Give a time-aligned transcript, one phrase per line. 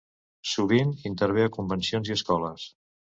[0.51, 2.65] Sovint intervé a convencions i escoles.